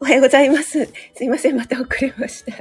[0.00, 0.88] おはようございます。
[1.14, 2.52] すいません、また遅れました。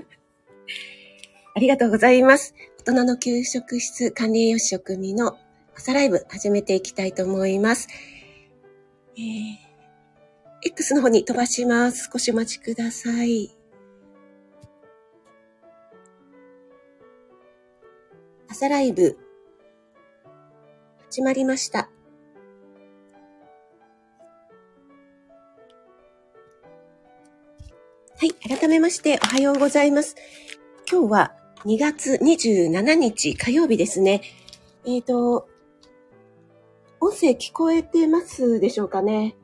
[1.55, 2.55] ありがとうございます。
[2.79, 5.37] 大人の給食室管理栄養士職務の
[5.75, 7.87] 朝ライブ始めていきたいと思います。
[9.17, 9.55] えー、
[10.63, 12.09] X の方に飛ばします。
[12.11, 13.51] 少しお待ちください。
[18.49, 19.15] 朝ライブ
[21.11, 21.89] 始まりました。
[28.19, 28.33] はい。
[28.33, 30.15] 改めまして、おはようございます。
[30.91, 31.35] 今日は
[31.65, 34.23] 2月27日火曜日ですね。
[34.85, 35.47] えっ、ー、と、
[36.99, 39.35] 音声聞こえてますでしょうかね？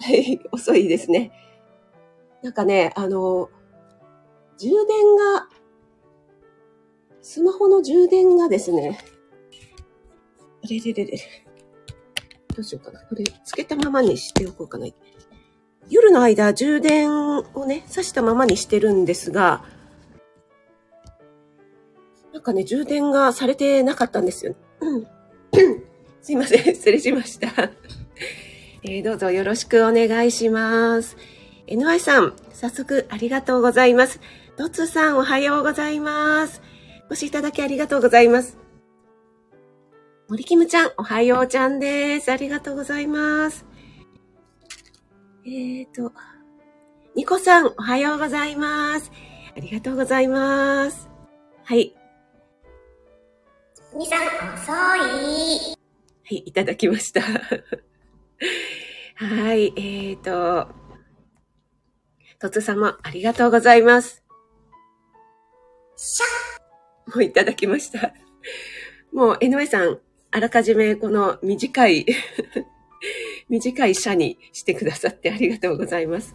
[0.00, 0.40] はい。
[0.52, 1.32] 遅いですね。
[2.44, 3.50] なんかね、あの、
[4.56, 5.48] 充電が、
[7.20, 9.00] スマホの充電がですね、
[10.62, 11.18] あれれれれ。
[12.54, 13.00] どうしようかな。
[13.00, 14.86] これ、つけたままにしておこうかな。
[15.88, 19.64] 夜の間、充電をね、挿したままにしてるんですが、
[22.32, 24.56] なんかね、充電がされてなかったんですよ。
[24.80, 25.06] うん。
[26.20, 27.48] すいません、失礼しました。
[28.82, 31.16] えー、どうぞよろしくお願いします。
[31.66, 34.20] NY さん、早速ありがとうございます。
[34.56, 36.62] トツさん、おはようございます。
[37.10, 38.56] お越しいただきありがとうございます。
[40.28, 42.32] 森キムちゃん、おはようちゃんです。
[42.32, 43.65] ありがとうございます。
[45.48, 46.12] えーと、
[47.14, 49.12] ニコさん、おはようございます。
[49.56, 51.08] ありがとうございます。
[51.62, 51.94] はい。
[53.96, 55.06] みさん、遅い。
[55.70, 55.76] は
[56.30, 57.20] い、いただきました。
[59.14, 60.66] はい、えーと、
[62.40, 64.24] とつ様、ありがとうございます。
[65.96, 66.24] しゃ
[67.14, 68.12] もういただきました。
[69.12, 70.00] もう、江上さん、
[70.32, 72.04] あらかじめこの短い
[73.48, 76.34] 短い社にしてくださってありがとうございます。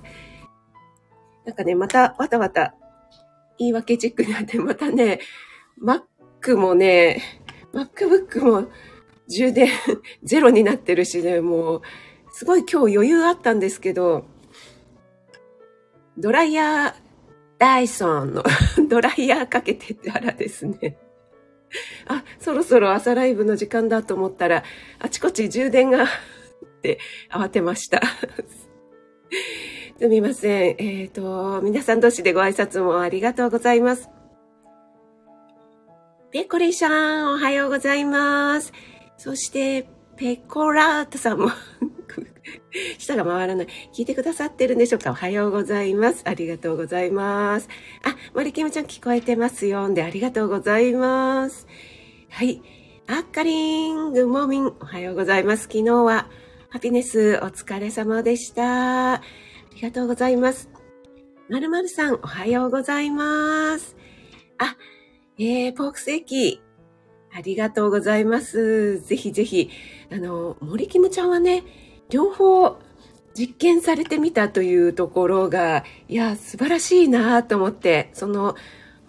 [1.45, 2.75] なんかね、またわたわた
[3.57, 5.19] 言い訳チックになって、またね、
[5.81, 7.21] Mac もね、
[7.73, 8.67] MacBook も
[9.27, 9.69] 充電
[10.23, 11.81] ゼロになってるしね、もう、
[12.31, 14.25] すごい今日余裕あったんですけど、
[16.17, 16.94] ドライヤー、
[17.57, 18.44] ダイソンの
[18.89, 20.97] ドライヤーかけてたらですね、
[22.07, 24.63] あ、そろそろ朝ライブの時間だと思ったら、
[25.00, 26.07] あちこち充電が
[26.81, 27.00] って
[27.30, 28.02] 慌てました。
[30.00, 30.75] すみません。
[30.80, 34.09] えっ、ー、と、皆さん同士でご挨拶もありがとうございます。
[36.31, 38.74] ペコリシャン、おはようございます。
[39.18, 39.88] そして、
[40.18, 41.50] ペコラートさんも
[42.98, 43.68] 舌が回らない。
[43.94, 45.12] 聞いてくださってるんでしょうか？
[45.12, 46.24] おはようございます。
[46.25, 47.69] ありがとうございます。
[48.03, 49.88] あ、森キムちゃん聞こえてますよ。
[49.88, 51.68] んで、ありがとうございます。
[52.30, 52.62] はい。
[53.08, 55.63] あっかりん、グモミン、おはようございます。
[55.63, 56.30] 昨日は、
[56.71, 59.15] ハピネス、お疲れ様でした。
[59.15, 59.21] あ
[59.75, 60.69] りがとうございます。
[61.49, 63.97] まるまるさん、おはようございます。
[64.57, 64.77] あ、
[65.37, 66.61] えー、ポークセーキ。
[67.35, 69.01] ありがとうございます。
[69.01, 69.69] ぜひぜひ、
[70.13, 71.65] あの、森キムちゃんはね、
[72.09, 72.79] 両方
[73.38, 78.55] 実験されてみたというところが、いや、素晴らしいなと思って、その、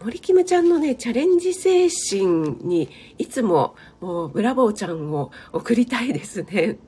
[0.02, 6.80] 森キムちゃんのね、チャレンジ精神に、いつも、もう、ブラボーちゃんを送りたいですね。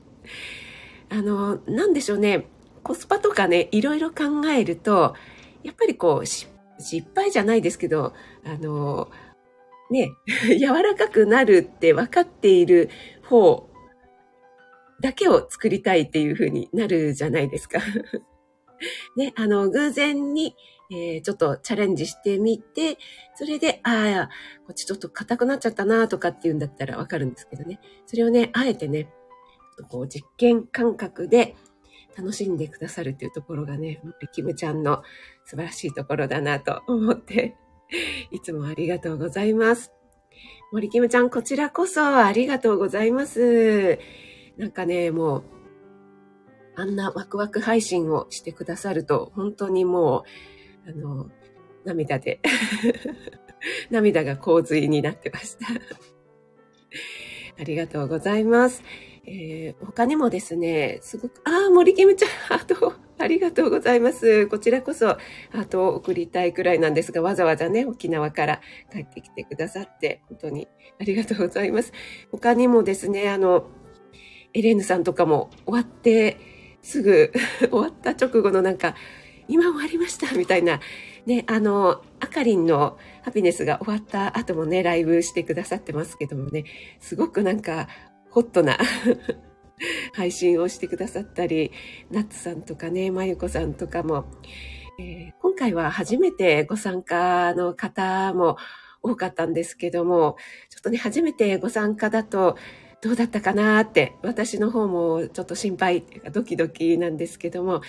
[1.17, 2.45] あの、なんでしょうね、
[2.83, 5.15] コスパとかね、いろいろ考えると、
[5.63, 6.49] やっぱりこう、失
[7.15, 9.09] 敗じゃないですけど、あの、
[9.89, 10.11] ね、
[10.59, 12.89] 柔らかくなるって分かっている
[13.23, 13.69] 方
[15.01, 17.79] だけを作りたいっていう風になるじゃないですか。
[19.15, 20.53] ね、あの、偶然に、
[20.91, 22.97] えー、ちょっとチャレンジしてみて、
[23.35, 24.29] それで、ああ、
[24.67, 27.79] こっちちょっと硬くなっちゃったなとかっていうんだったらわかるんですけどね。
[28.05, 29.09] それをね、あえてね、
[29.89, 31.55] こう実験感覚で
[32.17, 35.03] 楽しんでくださるっていうところがね、キムちゃんの
[35.45, 37.55] 素晴らしいところだなと思って、
[38.31, 39.91] いつもありがとうございます。
[40.71, 43.99] 森キムちゃん、こちらこそありがとうございます。
[44.57, 45.43] なんかね、もう、
[46.75, 50.23] あんなワクワク配信をしてくださると、本当にも
[50.85, 51.29] う、あの、
[51.85, 52.39] 涙で
[53.91, 55.67] 涙が洪水になってました
[57.59, 58.83] ありがとうございます。
[59.27, 64.47] えー、他にもですね、すごく、ああ、森キムちゃん、ハート、 ありがとうございます。
[64.47, 68.61] こちらこそ、ハートを送りたいくらいなんですが、わざわざね、沖縄から
[68.91, 70.67] 帰ってきてくださって、本当に
[70.99, 71.91] ありがとうございます。
[72.31, 73.67] 他にもですね、あの、
[74.53, 76.37] エレーヌさんとかも終わって、
[76.83, 77.31] すぐ
[77.69, 78.95] 終わった直後のなんか、
[79.47, 80.79] 今終わりましたみたいな、
[81.25, 86.65] ね、あの、あかりんのハピネスが終わった後もね、ライブしてくださってますけどもね、
[86.99, 87.87] すごくなんか、
[88.35, 88.77] ホットな
[90.11, 91.71] 配信をしてくださったり、
[92.11, 94.25] ナッツさんとかね、まゆこさんとかも、
[94.99, 98.57] えー、今回は初めてご参加の方も
[99.01, 100.35] 多かったんですけども、
[100.69, 102.57] ちょっとね、初めてご参加だと、
[103.01, 106.03] どうだったかなって、私の方もちょっと心配
[106.33, 107.83] ドキドキなんですけども、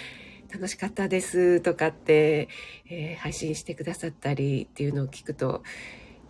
[0.54, 2.48] 楽しかったですとかって、
[2.88, 5.64] えー、配信してくださったりっていうのを聞くと、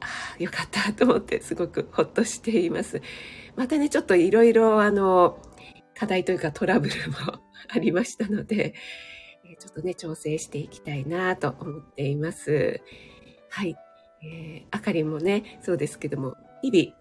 [0.00, 0.06] あ
[0.38, 3.02] あ、よかったと思ってすごくほっとしています。
[3.56, 5.38] またね、ちょっといろいろあの、
[5.94, 7.16] 課題というかトラブルも
[7.68, 8.74] ありましたので、
[9.58, 12.82] ちょっとね、調整していきたいなと思っています。
[13.48, 13.76] はい。
[14.22, 16.96] えー、あかりんもね、そうですけども、日々、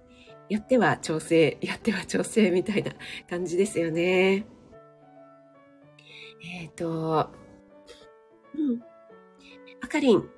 [0.49, 2.93] やっては調整、やっては調整みたいな
[3.29, 4.45] 感じですよね。
[6.43, 7.31] えっ、ー、と、
[8.55, 8.81] うん。
[9.81, 10.29] あかりん、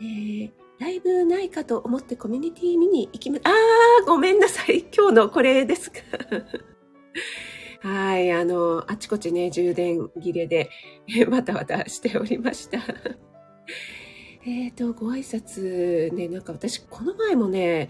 [0.00, 0.50] えー、
[0.82, 4.84] ライブないかと思ってコミュニティ見に行きま、あー、ごめんなさい。
[4.92, 5.98] 今日のこれですか。
[7.88, 10.70] はい、あの、あちこちね、充電切れで、
[11.30, 12.80] バタバタしておりました。
[14.44, 17.88] えっと、ご挨拶ね、なんか私、この前もね、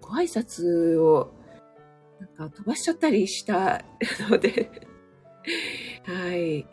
[0.00, 1.32] ご挨拶を、
[2.18, 3.84] なんか飛ばしちゃったりした
[4.28, 4.68] ので
[6.04, 6.58] はい。
[6.58, 6.66] え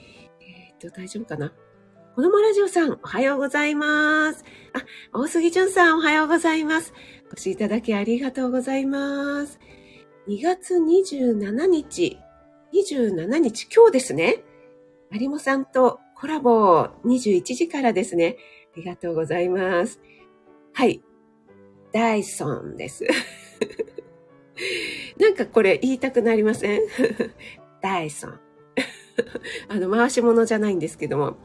[0.74, 1.54] っ、と、大丈夫かな？
[2.20, 4.44] 子供ラジオさん、おはようございます。
[4.74, 4.84] あ、
[5.18, 6.94] 大杉淳さん、おはようございます。
[7.30, 9.58] お越しいただきありがとうございます。
[10.28, 12.20] 2月27日、
[12.74, 14.44] 27日、今日ですね。
[15.14, 18.36] 有もさんとコラボ21時からですね。
[18.74, 20.02] ありがとうございます。
[20.74, 21.02] はい。
[21.94, 23.08] ダイソンです。
[25.18, 26.82] なんかこれ言いたくなりません？
[27.82, 28.40] ダイソン。
[29.70, 31.38] あの、回し物じゃないんですけども、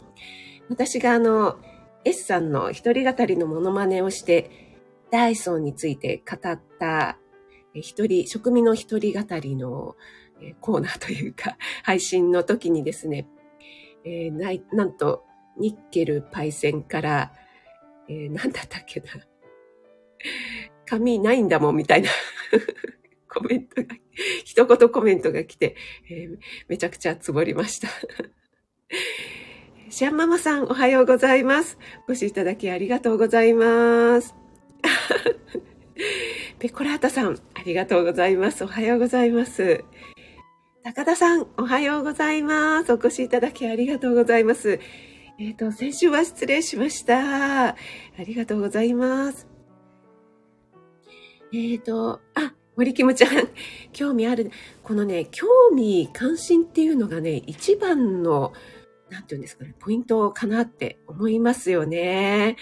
[0.69, 1.59] 私があの、
[2.05, 4.51] S さんの一人語りのモノマネをして、
[5.11, 7.19] ダイソンについて語った、
[7.75, 9.97] 一人、職味の一人語りの
[10.61, 13.29] コーナーというか、 配信の時にですね、
[14.05, 15.25] えー、ななんと、
[15.57, 17.33] ニッケルパイセンから、
[18.09, 19.07] えー、なんだったっけな。
[20.87, 22.11] 紙ないんだもんみたいな
[23.29, 23.97] コメントが、
[24.45, 25.77] 一言コメントが来て、
[26.11, 26.39] えー、
[26.69, 27.89] めちゃくちゃつぼりました。
[29.95, 31.79] シャンママさん、おはようございます。
[32.09, 34.35] お越しいただきありがとうございます。
[36.59, 38.65] ペコラータさん、ありがとうございます。
[38.65, 39.85] おはようございます。
[40.83, 42.93] 高田さん、おはようございます。
[42.93, 44.81] お越しいただきありがとうございます。
[45.39, 47.69] えっ、ー、と、先週は失礼しました。
[47.69, 47.77] あ
[48.19, 49.47] りがとうございます。
[51.53, 53.49] えっ、ー、と、あ、森キムちゃん、
[53.93, 54.51] 興味ある。
[54.83, 58.53] このね、興味、関心っていうのがね、一番の、
[59.11, 62.57] なんていうんですかね、ポイントかなって思いますよね。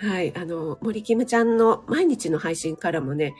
[0.00, 0.36] はい。
[0.36, 3.34] あの、森キムちゃんの毎日の配信からもね、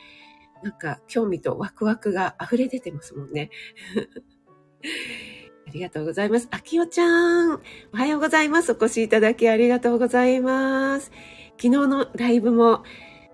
[0.62, 3.50] なんか興味とワクワクが溢れ出てますもんね。
[5.66, 6.48] ありがとうございます。
[6.50, 7.54] あきおちゃん、
[7.92, 8.72] おはようございます。
[8.72, 11.10] お越しいただきありがとうございます。
[11.56, 12.84] 昨日のライブも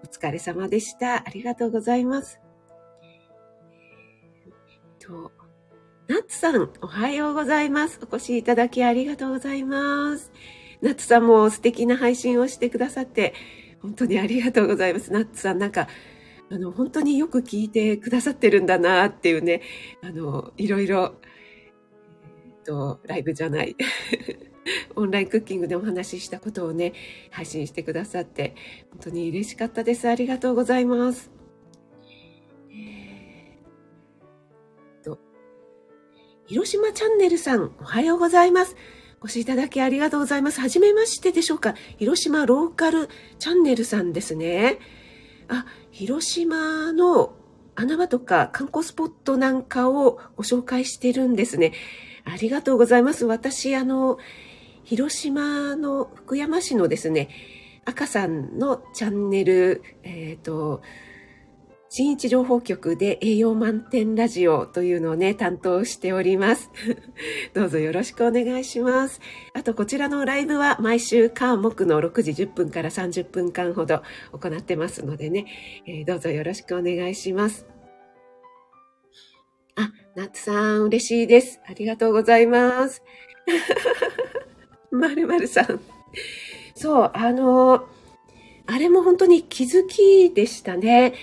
[0.03, 1.17] お疲れ様でした。
[1.17, 2.41] ありがとうございます。
[4.99, 5.33] と、
[6.09, 8.01] ナッツさん、おはようございます。
[8.03, 10.33] お越しいただきありがとうございます。
[10.81, 13.35] ナッツさんも素敵な配信をしてくださって、
[13.83, 15.13] 本当にありがとうございます。
[15.13, 15.87] ナッツさん、なんか、
[16.51, 19.61] あの、本当によく聞いてくださってるんだなっていうね、
[20.03, 21.17] あの、いろいろ、
[22.23, 23.77] えっと、ライブじゃない。
[24.97, 26.95] オンラインクッキングでお話ししたことをね、
[27.31, 28.55] 配信してくださって、
[28.93, 30.09] 本当に嬉しかったです。
[30.09, 31.38] ありがとうございます。
[36.49, 38.75] 広島チャンネルさん、おはようございます。
[39.21, 40.63] お越しいただきありがとうございます。
[40.63, 44.79] はじめましてでしょうか広島ローカルチャンネルさんですね。
[45.49, 47.35] あ、広島の
[47.75, 51.75] 穴場とか観光スポットなんかをご紹介してるんですね。
[52.25, 53.27] ありがとうございます。
[53.27, 54.17] 私、あの、
[54.85, 57.29] 広島の福山市のですね、
[57.85, 60.81] 赤さんのチャンネル、えっ、ー、と、
[61.91, 66.71] 新一情報局で栄養満点ラジオというのをね、担当しております。
[67.55, 69.23] どうぞよろしくお願いします。
[69.55, 74.03] あと、こちらのライブは毎週火木の6時10分から30分間ほど
[74.33, 75.47] 行ってますのでね、
[75.87, 77.67] えー、どうぞよろしくお願いします。
[79.75, 81.59] あ、ナッツさん、嬉しいです。
[81.67, 83.03] ありがとうございます。
[84.91, 85.81] まるまるさん。
[86.75, 87.89] そう、あの、
[88.67, 91.15] あれも本当に気づきでしたね。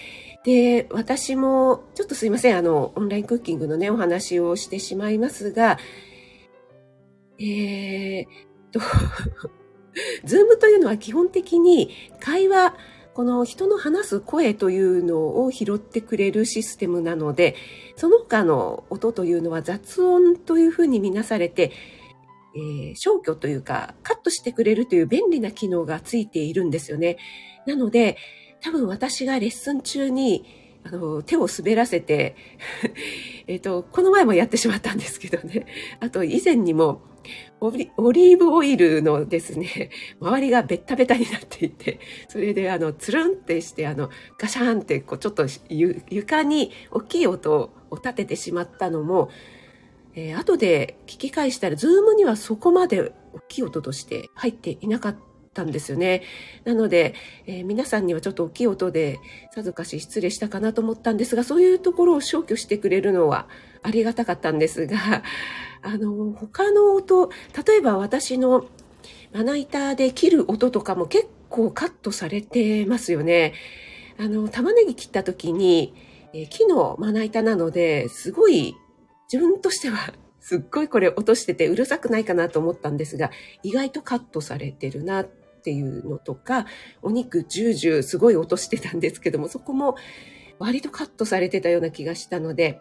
[0.45, 5.79] で、私も、ちょっとすいません、あの、オンラインクッキングのね、お話をしてしまいますが、
[7.39, 8.25] えー、
[8.71, 8.79] と、
[10.23, 12.77] ズームというのは基本的に会話、
[13.15, 17.55] この人の話す声というのを拾ってくれるシステムなので、
[17.95, 21.71] その他の音というのは雑音というふうに見なされて、
[22.55, 27.17] えー、消去というかカットしてくれるという便利な機能がついているんですよね。
[27.65, 28.17] なので、
[28.65, 30.43] 多分私がレッスン中に
[30.83, 32.35] あの、手を滑らせて
[33.47, 35.67] えっと、この前もやってしまったんですけどね。
[35.99, 37.01] あと、以前にも
[37.59, 49.29] オリ、オリーブオイルのですね、周りがベッタベタになっていて、それで、あの、つるんってして、あの、ガシャンって、こう、ちょっと床に大きい音を立ててしまったのも、
[50.15, 56.21] えー、後で聞き返したら、ズームにはそこまで大きい音として入っていなかったたんですよね。
[56.65, 57.15] なので、
[57.47, 59.19] えー、皆さんにはちょっと大きい音で
[59.51, 63.47] さぞかし失礼したかなと思ったんですが、そういうところを消去してくれるのは
[63.81, 65.23] ありがたかったんですが、
[65.81, 67.29] あの、他の音、
[67.65, 68.67] 例えば私の
[69.33, 73.53] まな板で切る音とかも結構カットされてますよね。
[74.19, 75.93] あの、玉ねぎ切った時に、
[76.33, 78.75] え木のまな板なので、すごい、
[79.31, 80.13] 自分としては
[80.45, 83.31] すっごいこれ落としててうるさくないかなと思ったんですが、
[83.63, 85.27] 意外とカットされてるなっ
[85.65, 86.67] ていうのとか、
[87.01, 89.95] お肉ジュージューすごい落としてたんですけども、そこも
[90.59, 92.79] 割とカットされてたような気がしたので、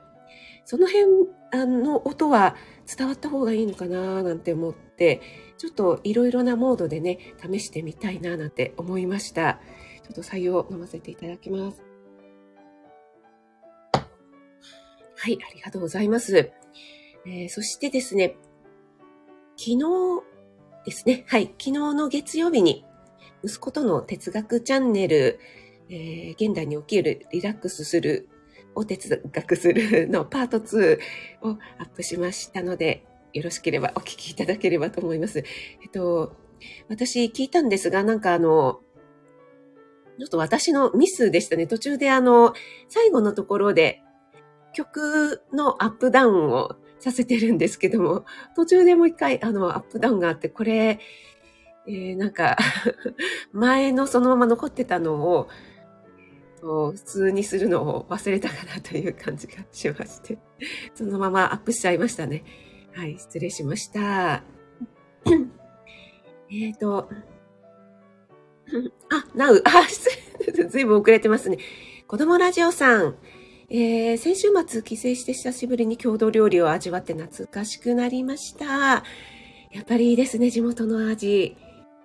[0.67, 1.05] その辺
[1.53, 5.23] あの音は伝わった方がいいのかななんて思って、
[5.57, 9.61] ちょっといろいろなモードでね、試してみたいななんて思いました。
[10.03, 11.83] ちょっと採用飲ませていただきます。
[15.17, 16.53] はい、ありがとうございます。
[17.27, 18.37] えー、そしてですね、
[19.57, 19.79] 昨日
[20.85, 22.85] ですね、はい、昨日の月曜日に、
[23.43, 25.41] 息子との哲学チャンネル、
[25.89, 28.29] えー、現代に起きるリラックスする
[28.75, 30.99] を哲学するのパート2
[31.43, 35.45] をアップしましたので、よろしければお聞きいただければと思います。
[35.83, 36.37] えっと、
[36.89, 38.81] 私聞いたんですが、なんかあの、
[40.19, 41.67] ちょっと私のミスでしたね。
[41.67, 42.55] 途中であの、
[42.89, 44.03] 最後のところで
[44.73, 48.25] 曲のアップダウンをさせてるんですけども、
[48.57, 51.01] 途中でもう一回、あの、アップダウンがあって、これ、
[51.87, 52.57] えー、なんか
[53.53, 55.49] 前のそのまま残ってたのを、
[56.63, 60.39] 普通にするのを忘れたかなという感じがしまして、
[60.95, 62.43] そのままアップしちゃいましたね。
[62.95, 64.43] はい、失礼しました。
[66.51, 67.11] えっと、
[69.13, 70.09] あ、なう、 あ、失
[70.57, 71.59] 礼、 ずいぶん遅れてますね。
[72.07, 73.17] 子供ラジオさん、
[73.71, 78.67] えー、先週末帰省して久しぶりに郷土料理を味わって懐かしくなりました。
[78.67, 79.03] や
[79.81, 81.57] っぱりいいですね、地元の味。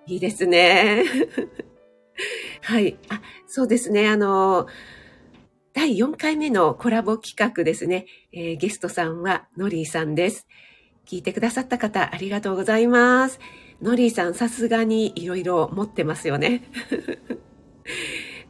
[0.06, 1.04] いいですね。
[2.62, 2.96] はい。
[3.08, 4.08] あ、そうですね。
[4.08, 4.66] あの、
[5.72, 8.06] 第4回目のコラボ企画ですね。
[8.32, 10.46] えー、ゲストさんはノリーさんです。
[11.06, 13.38] 聞いてくださった方、ありがとうございます。
[13.82, 16.62] ノリーさん、さすがにいろいろ持ってますよね。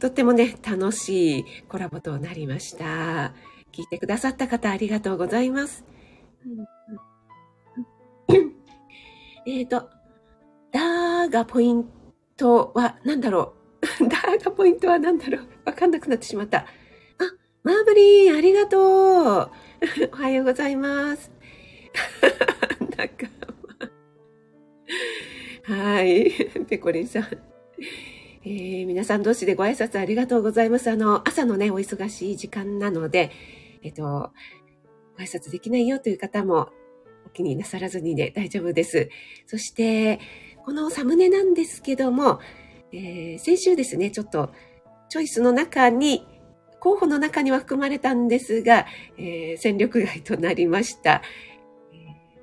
[0.01, 3.35] とってもね、楽しいコラボとなりました。
[3.71, 5.85] 聞いてくださった方ありがとうございます。
[9.47, 9.91] えっと、
[10.73, 11.85] ダーがポイン
[12.39, 13.53] トは何だろ
[14.01, 16.61] う ダーがポイントは何だろうわかんなくなってしまった。
[16.61, 16.65] あ、
[17.63, 18.81] マーブリン、ありがとう。
[20.13, 21.31] おはようございます。
[22.97, 23.27] なんか、
[25.65, 26.33] はい。
[26.69, 27.25] ペコリンさん。
[28.43, 30.91] えー、皆さん同士でご挨拶ありがとうございます。
[30.91, 33.31] あの、朝のね、お忙しい時間なので、
[33.83, 34.03] えっと、
[35.19, 36.71] ご挨拶できないよという方も
[37.27, 39.11] お気になさらずにで大丈夫です。
[39.47, 40.21] そして、
[40.65, 42.41] このサムネなんですけども、
[42.93, 44.51] えー、先週ですね、ちょっと
[45.11, 46.27] チョイスの中に、
[46.81, 48.87] 候補の中には含まれたんですが、
[49.19, 51.21] えー、戦力外となりました。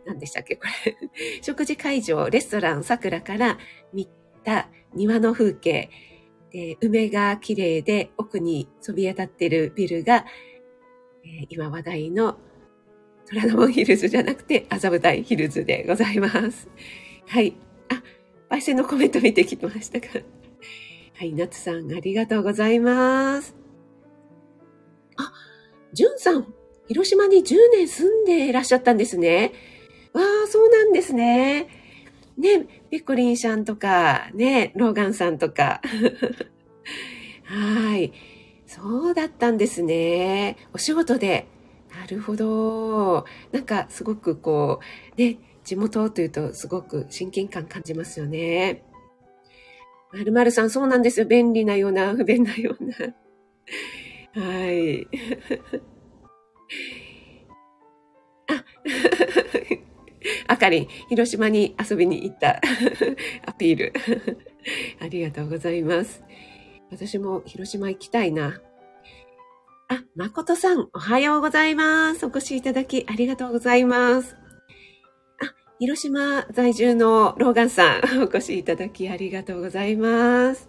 [0.05, 0.95] 何でしたっけこれ。
[1.41, 3.57] 食事会場、レストラン、桜から
[3.93, 4.07] 見
[4.47, 5.89] た庭の風景、
[6.51, 10.25] で梅が綺麗で奥にそびえ立ってるビルが、
[11.25, 12.37] え、今話題の
[13.27, 16.69] 虎ノ門ヒルズじゃなくて麻布台ヒルズでございます。
[17.27, 17.57] はい。
[17.89, 18.01] あ、
[18.55, 20.07] 焙煎のコメント見てきましたか。
[21.15, 23.53] はい、夏さんありがとうございます。
[25.17, 25.33] あ、
[25.91, 26.53] じゅんさん、
[26.87, 29.51] 広島に10年住んでいらっしゃったんですね。
[30.13, 31.76] わあ、そうなんですね。
[32.37, 35.81] ね、ペコリンさんとか、ね、ローガンさんとか。
[37.43, 38.13] はい。
[38.65, 40.57] そうだったんですね。
[40.73, 41.47] お仕事で。
[41.89, 43.25] なるほど。
[43.51, 44.79] なんかすごくこ
[45.17, 48.83] う、ね、地元というとすごく親近感感じますよね。
[50.11, 51.25] まるまるさん、そうなんですよ。
[51.25, 52.95] 便利なような、 不便なような。
[54.41, 55.07] はい。
[58.47, 58.63] あ、
[60.47, 62.61] あかりん、広島に遊びに行った
[63.45, 63.93] アピール。
[64.99, 66.23] ありがとうございます。
[66.91, 68.61] 私も広島行きたいな。
[69.89, 72.25] あ、誠さん、おはようございます。
[72.25, 74.35] お越しいただきありがとうございます。
[75.39, 80.67] あ、広島在住のローガンさん、 お越しいただきありがとうございます。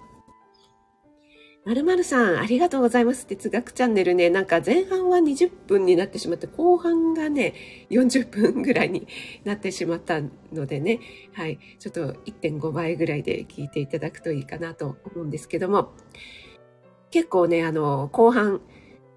[1.68, 3.26] まるまるさん、ありがとうございます。
[3.26, 7.52] 哲学チャンネルね、なんか前半は20分になってしまって、後半がね、
[7.90, 9.06] 40分ぐらいに
[9.44, 10.98] なってしまったのでね、
[11.34, 15.92] はい、ちょっと1.5倍ぐらいで聞いていただくといいかなと思うんですけども、
[17.10, 18.62] 結構ね、あの、後半、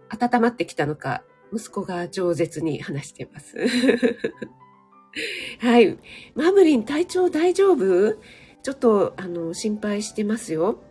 [0.10, 3.56] 温まってきたのか、息子が饒舌に話してます。
[5.60, 5.98] はい。
[6.36, 8.18] マブリン、体調大丈夫？
[8.62, 10.84] ちょっと、あの、心配してますよ。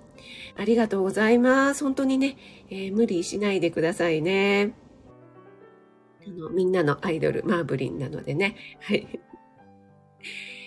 [0.57, 1.85] ありがとうございます。
[1.85, 2.37] 本当にね、
[2.71, 4.75] えー、無理しないでくださいね。
[6.27, 8.57] あの、みんなのアイドル、マーブリンなのでね。
[8.81, 9.21] はい。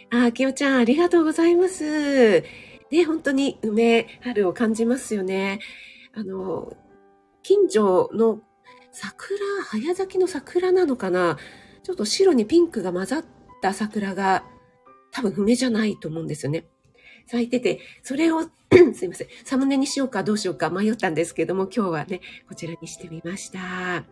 [0.09, 2.41] あ、きよちゃん、ありがとうございます。
[2.41, 5.59] ね、本当に梅、春を感じますよね。
[6.13, 6.75] あの、
[7.41, 8.39] 近所の
[8.91, 11.37] 桜、早咲きの桜なのかな
[11.81, 13.25] ちょっと白にピンクが混ざっ
[13.61, 14.45] た桜が
[15.11, 16.67] 多分梅じゃないと思うんですよね。
[17.27, 18.41] 咲いてて、それを
[18.93, 19.27] すいません。
[19.43, 24.05] サムネにしようかどうしようか迷ったんですけども、今日はね、こちらにしてみました。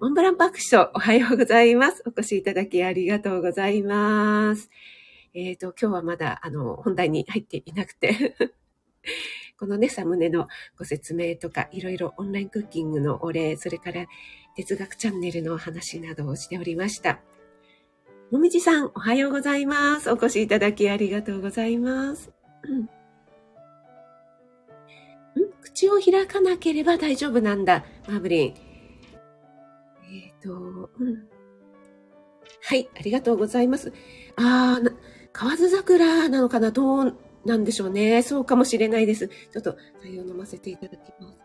[0.00, 2.02] モンブランパクショおはようございます。
[2.06, 4.70] お越しいただきありがとうございます。
[5.32, 8.34] えっ、ー、と、今日はまだ、あの、本題に入っていなくて
[9.58, 14.06] このね、サムネのご説明とか、いろいろオンラインクッキングのお礼、それから
[14.56, 17.20] 哲学チャンネルの話などをしておりました。
[18.30, 20.08] もみじさん、おはようございます。
[20.08, 22.30] お越しいただきありがとうございます。
[22.62, 22.88] うん、
[25.60, 28.54] 口を開かなければ大丈夫なんだ、マーブリン。
[30.12, 31.28] えっ、ー、と、うん。
[32.62, 33.92] はい、ありがとうございます。
[34.36, 34.94] あー、
[35.32, 36.70] 河津桜なのかな？
[36.70, 38.22] どうなんでしょうね。
[38.22, 39.26] そうかもしれないです。
[39.26, 41.38] ちょっと、採用飲ませていただきます。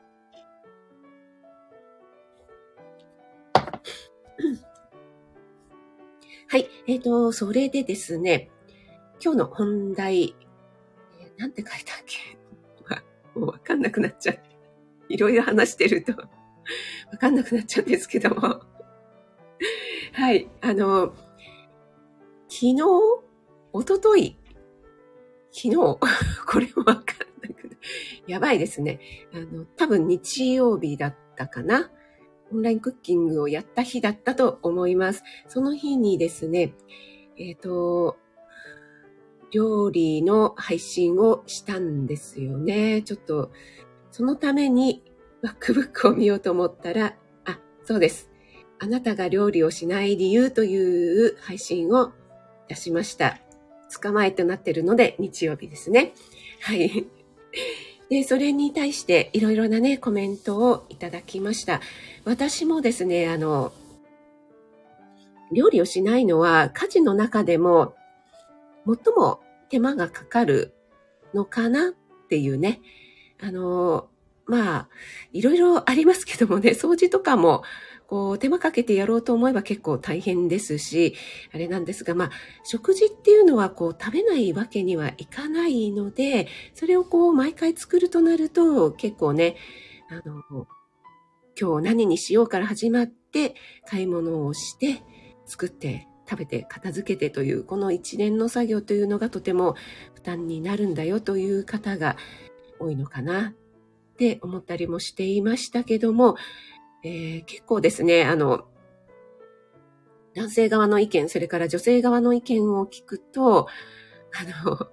[6.56, 6.70] はい。
[6.88, 8.50] えっ、ー、と、それでですね、
[9.22, 10.38] 今日の本題、
[11.20, 12.38] えー、なんて書いたっけ？
[13.38, 14.40] もうわかんなくなっちゃう。
[15.10, 16.14] いろいろ話してると、
[17.12, 18.40] わかんなくなっちゃうんですけども。
[20.14, 20.50] はい。
[20.62, 21.14] あの、
[22.48, 22.84] 昨日、
[23.74, 24.38] おととい、
[25.52, 26.00] 昨日、こ
[26.62, 27.04] れもわかん
[27.42, 27.76] なくな
[28.28, 29.02] やばいですね。
[29.34, 31.92] あの、多分日曜日だったかな？
[32.52, 35.24] オンラインクッキングをやった日だったと思います。
[35.48, 36.74] その日にですね、
[37.38, 38.18] えっ、ー、と、
[39.52, 43.02] 料理の配信をしたんですよね。
[43.04, 43.52] ちょっと、
[44.12, 45.04] そのために
[45.44, 48.32] MacBook を見ようと思ったら、あ、そうです。
[48.80, 52.12] あなたが料理をしない理由という配信を
[52.68, 53.40] 出しました。
[54.02, 56.14] 捕まえとなってるので、日曜日ですね。
[56.62, 57.08] はい。
[58.10, 61.82] で、それに対していろいろなね、コメントをいただきました。
[62.24, 63.74] 私もですね、あの、
[65.52, 67.96] 料理をしないのは家事の中でも
[68.86, 69.40] 最も
[69.70, 70.74] 手間がかかる
[71.34, 71.92] のかなっ
[72.30, 72.82] ていうね。
[73.42, 74.08] あの、
[74.46, 74.90] まあ、
[75.34, 77.64] いろいろありますけどもね、掃除とかも、
[78.08, 81.16] こう、手間かけてやろうと思えば結構大変ですし、
[81.54, 82.32] あれなんですが、まあ、
[82.64, 89.56] 食事っていうのはこう、食べないわけにはいかないので、それをこう、毎回作るとなると、結構ね、
[90.10, 90.68] あの、
[91.60, 93.56] 今日何にしようから始まって、
[93.88, 95.02] 買い物をして、
[95.46, 99.76] 作って食べて片付けてというこの一連の作業というのがとても
[100.14, 102.18] 負担になるんだよという方が
[102.80, 103.54] 多いのかなっ
[104.18, 106.36] て思ったりもしていましたけども、
[107.06, 108.66] えー、結構ですね、あの、
[110.34, 113.68] 男性側の意見、それから女性側の意見を聞くと、
[114.34, 114.90] あの、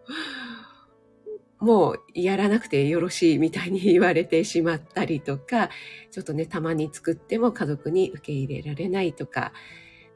[1.66, 5.70] もうやらなくてよろしいみたいに言われてしまったりとか、
[6.10, 9.54] ちょっとね、たまに作っても家族に受け入れられないとか、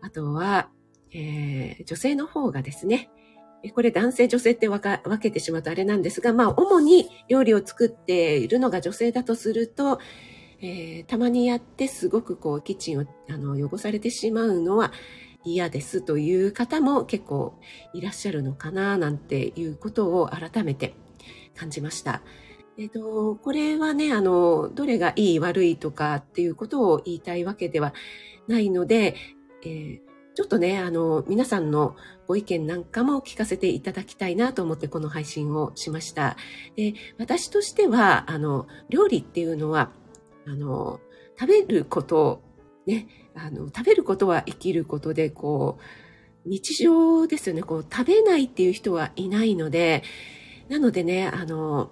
[0.03, 0.69] あとは、
[1.13, 3.11] えー、女性の方がですね、
[3.75, 9.99] これ男性女性って分けてしまうとあれなんですが、まあ主に料理を作っているのが女性だとすると、
[10.61, 14.93] えー、たまにやってすごくこうキッチンをあの汚されてしまうのは
[15.45, 17.59] 嫌ですという方も結構
[17.93, 20.95] いらっしゃるのかななんていうことを改めて
[21.55, 22.23] 感じました。
[22.79, 27.95] えっ、ー、と、これはね、あの、どれがいい悪いとかっていうことを言いたいわけでは
[28.49, 29.15] ないので、
[29.65, 30.01] えー、
[30.35, 36.37] ちょっとね、あの、皆さんのご意見なんかも聞かせていただきたいなと思ってこの配信をしました。
[36.77, 39.91] で、私としては、あの、料理っていうのは、
[40.47, 41.01] あの、
[41.39, 42.43] 食べること、
[42.87, 45.79] ね、あの、食べることは生きることで、こ
[46.45, 50.03] う、日常ですよね、こう、食べないっていう人はいないので、
[50.69, 51.91] なのでね、あの、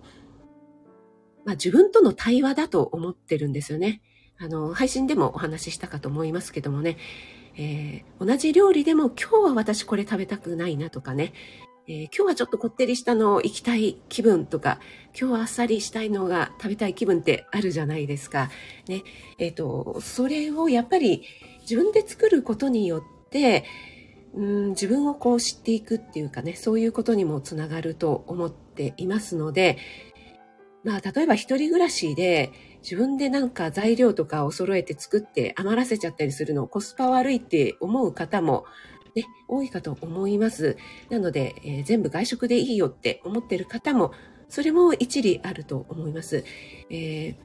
[1.45, 4.01] まあ自分との対話だと思ってるんですよね。
[4.39, 6.97] あの、配信でもお話ししたかと思いますけどもね、
[7.57, 11.33] えー、同じ料理でも今日は私これ食べたくないなとかね、
[11.87, 14.81] えー、今日はちょっとこってりしたのを行きたい気分とか、
[15.19, 18.51] 今日はあっさりしたいのが食べたい気分ってあるじゃないですか。
[18.89, 19.03] ね。
[19.39, 21.25] えっ、ー、と、それをやっぱり
[21.61, 23.65] 自分で作ることによって、
[24.33, 29.77] うん、自分をこう知っていくっていうかね、そういうことにもつながると思っていますので、
[30.85, 38.67] まあ、例えば一人暮らしで自分でなんか材料とかを揃えて作って余らせちゃったりするのコスパ悪いって思う方も
[39.15, 40.77] ね、多いかと思います。
[41.11, 44.13] なので、えー、全部外食でいいよって思ってる方も、
[44.49, 46.45] それも一理あると思います。
[46.91, 47.37] えー、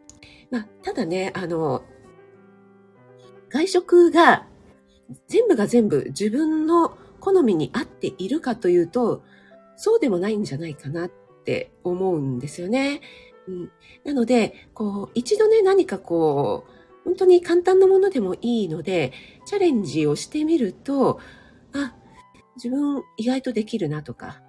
[0.51, 1.83] まあ、ただね、あの、
[3.49, 4.47] 外食が
[5.27, 9.23] 全部が全部自分の好みに合っているかというと、
[9.75, 11.11] そうでもないんじゃないかなっ
[11.45, 13.01] て思うんですよね。
[13.47, 13.71] うん、
[14.03, 16.71] なので、こう、一度ね、何かこう、
[17.05, 19.13] 本当に簡単なものでもいいので、
[19.45, 21.19] チャレンジをしてみると、
[21.73, 21.95] あ、
[22.55, 24.41] 自分意外とできるなとか、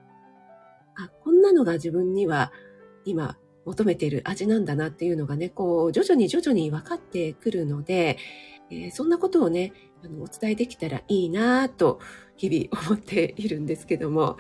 [0.97, 2.53] あ、こんなのが自分には
[3.05, 8.19] 今求めている味なんだなっていうのがね、こう、徐々に徐々に分かってくるので、
[8.71, 9.73] えー、そんなことをね、
[10.05, 12.01] あの、お伝えできたらいいなと、
[12.37, 14.37] 日々思っているんですけども、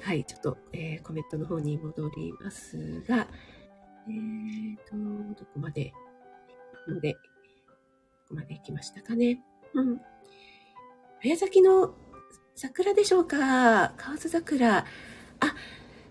[0.00, 3.26] はい、ちょっと、えー、コメントの方に戻りますが、
[4.08, 4.96] えーと、
[5.38, 5.92] どこまで、
[6.88, 7.18] ので、ど
[8.28, 9.42] こまで行きましたかね。
[9.74, 10.00] うん。
[11.22, 11.94] 早咲きの
[12.54, 13.94] 桜でしょうか？
[13.96, 14.78] 河津桜。
[14.78, 14.84] あ、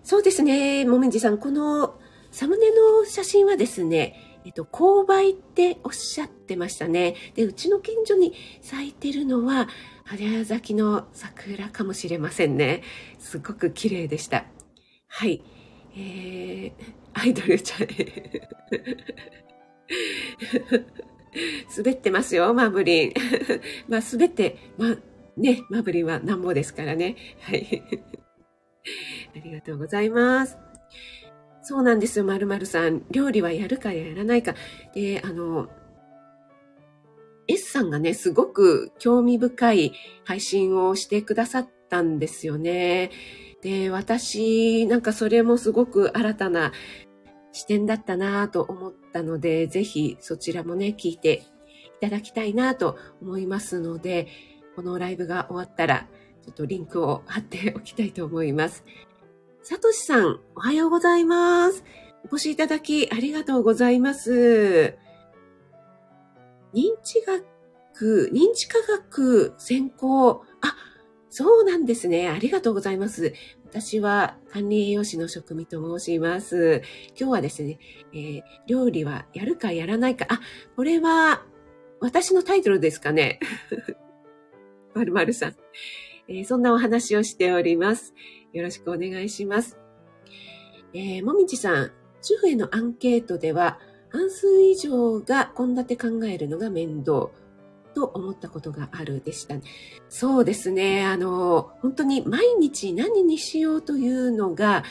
[0.03, 0.85] そうですね。
[0.85, 1.99] もみじさん、この
[2.31, 7.15] サムネの写真はですね、えっと、勾配っておっしゃってましたね。
[7.35, 9.67] で、うちの近所に咲いてるのは、
[10.05, 12.81] 早咲きの桜かもしれませんね。
[13.19, 14.45] すごく綺麗でした。
[15.07, 15.43] はい。
[15.95, 16.71] えー、
[17.13, 17.87] アイドルちゃん。
[21.77, 23.13] 滑ってますよ、マブリン。
[23.87, 24.97] まあ、滑って、まあ、
[25.39, 27.15] ね、マブリンはなんぼですからね。
[27.41, 27.83] はい。
[29.35, 30.57] ありがとうございます。
[31.61, 33.05] そうなんですよ、まるまるさん。
[33.11, 34.55] 料理はやるかやらないか。
[34.93, 35.69] で、あの、
[37.47, 43.11] S さんがね、すごく興味深い配信をしてくださったんですよね。
[43.61, 46.71] で、私、なんかそれもすごく新たな
[47.51, 51.43] 視点だったなと思ったので、ぜひそちらもね、聞いて
[51.97, 54.27] いただきたいなと思いますので、
[54.79, 56.07] このライブが終わったら、
[56.41, 58.85] ちょっとリンクを貼っておきたいと思います。
[59.61, 61.83] さとしさん、おはようございます。
[62.23, 64.97] お越しいただきありがとうございます。
[66.73, 70.73] 認知学、認知科学専攻、あ、
[71.29, 72.29] そうなんですね。
[72.29, 73.33] ありがとうございます。
[73.65, 76.83] 私は管理栄養士の職味と申します。
[77.19, 77.79] 今日はですね、
[78.13, 80.25] えー、料理はやるかやらないか。
[80.29, 80.39] あ、
[80.77, 81.43] これは
[81.99, 83.41] 私のタイトルですかね。
[84.99, 85.55] まるまるさん、
[86.27, 88.13] えー、そんなお話をしております。
[88.51, 89.77] よろしくお願いします。
[90.93, 97.29] えー、もみじさん、主婦へのアンケートでは、半数以上が献立考えるのが面倒
[97.93, 99.55] と思ったことがあるでした。
[100.09, 101.05] そうですね。
[101.05, 104.83] あの、本当に毎日何にしようというのが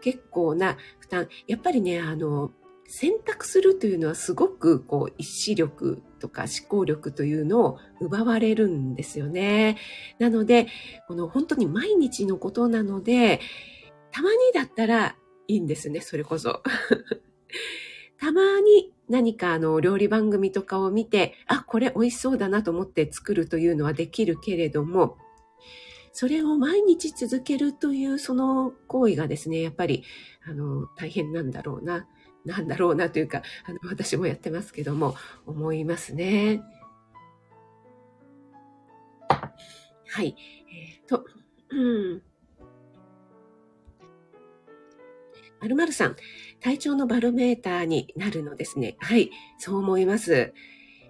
[0.00, 1.28] 結構な負担。
[1.46, 2.50] やっぱりね、あの、
[2.86, 9.76] 選択するというのはすごくこう意志力とか思考力というのを奪われるんですよね。
[10.20, 10.68] なので、
[11.08, 13.40] この本当に毎日のことなので、
[14.12, 15.16] たまにだったら
[15.48, 16.62] いいんですね、それこそ。
[18.20, 25.16] たまに何かあの料理番組とかを見て、あ、これ美味しそうだなと思って作るというのはできるけれども、
[26.12, 30.04] それを毎日続けるというその行為がですね、やっぱり
[30.44, 32.06] あの大変なんだろうな。
[32.50, 35.14] なんだろうなというか、あの、私もやってますけども、
[35.46, 36.62] 思いますね。
[39.28, 40.34] はい。
[40.72, 41.24] えっ、ー、と、
[41.70, 41.76] う
[42.16, 42.22] ん。
[45.60, 46.16] まるまるさん、
[46.60, 48.96] 体調のバロメーターになるのですね。
[48.98, 50.52] はい、そう思います。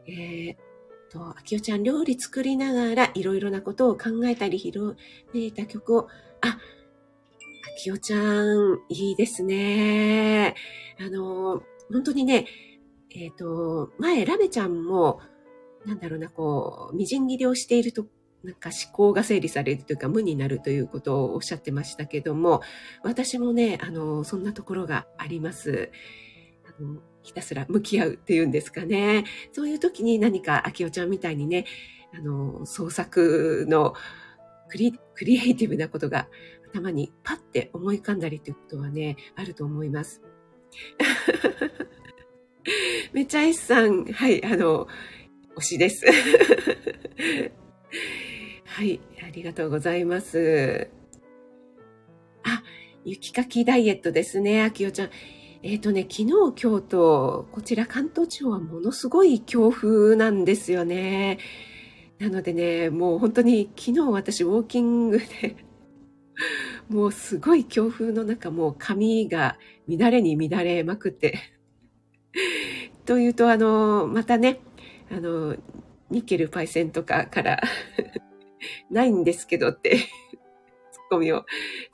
[0.07, 0.57] えー、
[1.11, 4.97] と、あきおちゃん、料理作りながらいろいろなことを考えたり、広
[5.33, 6.09] めた曲を、
[6.41, 6.59] ああ、
[7.79, 10.55] きおちゃん、いいですね。
[11.01, 12.47] あの、本当にね、
[13.11, 15.21] えっ、ー、と、前、ラメちゃんも、
[15.87, 18.07] なんだろうな、こう、みじん切りをしていると、
[18.45, 22.63] なんか思考が整理されるというか無になるということをおっしゃってましたけども、
[23.03, 25.91] 私もね、あの、そんなところがあります。
[26.65, 29.25] あのひたすら向き合うっていうんですかね。
[29.53, 31.67] そういう時に何か、あきおちゃんみたいにね、
[32.15, 33.95] あの、創作の
[34.69, 36.29] クリクリエイティブなことが
[36.73, 40.23] 頭にパッて思い浮かんだりということはね、あると思います。
[43.13, 44.89] めちゃいさん、はい、あの、
[45.57, 46.05] 推しです。
[48.65, 50.91] はい、ありがとうございます。
[52.45, 52.63] あ、
[53.05, 55.11] 雪かきダイエットですね、あきおちゃん。
[55.63, 56.29] えっ、ー、とね、昨日、
[56.63, 61.39] 今日と、こちら関東地方はものすごい強風なんですよね。
[62.19, 65.57] なのでね、もう本当に昨日私ウォーキングで
[66.91, 69.57] もうすごい強風の中、もう髪が
[69.89, 71.39] 乱れに乱れまくって
[73.07, 74.59] というと、あの、またね、
[75.09, 75.57] あの、
[76.11, 77.63] ニッケルパイセンとかから
[78.91, 80.07] ないんですけどってツッ
[81.11, 81.45] コミを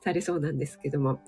[0.01, 1.21] されそうなんですけども。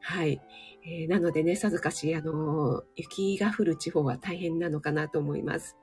[0.00, 0.40] はい。
[0.86, 5.76] えー、なのでね、さぞかし、あの、雪が降る地方は大変なのかなと思います。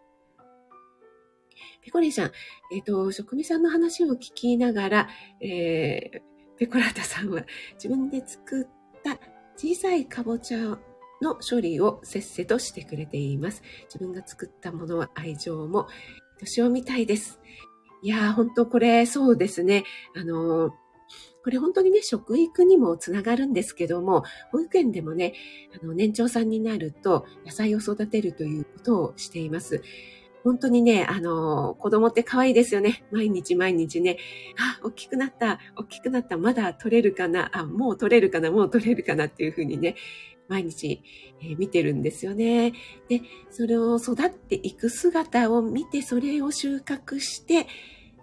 [1.82, 2.32] ペコリンさん、
[2.72, 5.10] えっ、ー、と、職味さんの話を聞きながら、
[5.42, 8.68] えー、ペコラータさんは自分で作っ
[9.04, 9.20] た
[9.58, 10.78] 小さいかぼちゃ
[11.22, 13.62] の処理をせっせとしてくれています。
[13.86, 15.88] 自分が作ったものは愛情も、
[16.40, 17.40] 年をみたいです。
[18.02, 19.84] いやー、本当これ、そうですね。
[20.16, 20.72] あのー、
[21.44, 25.34] これ本当にね、食育にもつながるんですけども、保育園でもね、
[25.80, 29.82] あの、年長さんになると野菜を育てるということをしています。
[30.46, 33.04] 本当にね、あの、子供って可愛いですよね。
[33.10, 34.20] 毎日毎日ね、
[34.60, 39.96] あ、大きくなった、大きくなった、まだ取れるかな、あ、もう取れるかな、もう取れるかなっていうふうにね、
[40.48, 41.02] 毎日、
[41.42, 42.74] えー、見てるんですよね。
[43.10, 47.66] で、それを育っていく姿を見て、それを収穫して、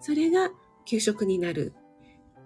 [0.01, 0.53] それが
[0.85, 1.73] 給食になる。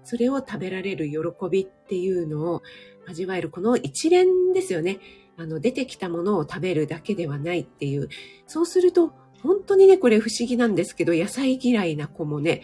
[0.04, 1.18] それを食べられる喜
[1.50, 2.62] びっていうのを
[3.06, 5.00] 味わえる、この一連ですよね。
[5.36, 8.08] あの、出てきたものを食べるだけではないっていう。
[8.46, 9.12] そうすると、
[9.42, 12.62] 本当にね、これ不思議なんですけど、野菜嫌いな子もね、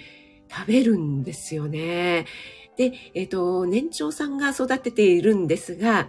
[0.51, 2.27] 食べるんですよね。
[2.77, 6.09] で、えっ、ー、と、年長さんが育てているんですが、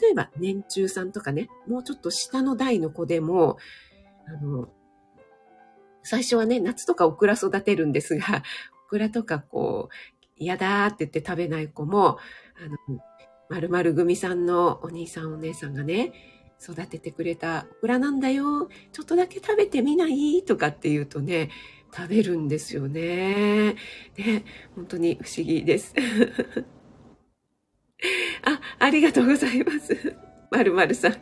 [0.00, 3.58] 例えば年中さんとかね、もうちょっと下の代の子でも、
[4.26, 4.68] あの、
[6.02, 8.42] 最初はね、夏とかオクラ育てるんですが、
[8.86, 9.94] オクラとかこう、
[10.36, 12.18] 嫌だって言って食べない子も、
[12.56, 13.00] あの、
[13.50, 16.12] 〇〇組さんのお兄さんお姉さんがね、
[16.62, 18.68] 育ててくれたオクラなんだよ。
[18.92, 20.42] ちょっとだけ食べてみない？
[20.44, 21.50] とかって言うとね、
[21.94, 23.76] 食べるんですよね。
[24.16, 24.44] ね、
[24.74, 25.94] 本当に不思議です。
[28.44, 30.14] あ、ありがとうございます。
[30.50, 31.16] まるまるさん。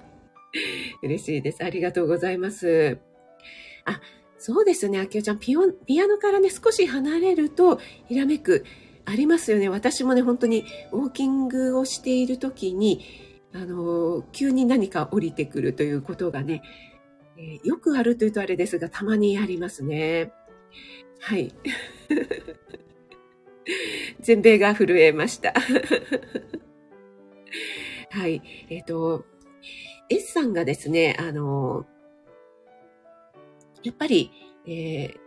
[1.03, 1.65] 嬉しいです。
[1.65, 2.99] ありがとうございます。
[3.85, 4.01] あ、
[4.39, 8.65] そうですね、あきおちゃんピオ、ピアノからね、少し離れると、ひらめく、
[9.05, 9.69] ありますよね。
[9.69, 13.28] 私もね、本当にウォーキングをしている時に、
[13.61, 16.63] あの、急に何か降りてくるということがね、
[17.37, 20.33] えー、よくあるというとあれですが、たまにありますね。
[21.19, 21.53] はい。
[24.21, 25.53] 全米が震えました。
[28.11, 28.41] はい。
[28.71, 29.25] えっ、ー、と、
[30.09, 31.85] S さんがですね、あの、
[33.83, 34.31] やっぱり、
[34.67, 35.19] えー、